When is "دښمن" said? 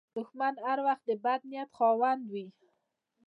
0.15-0.53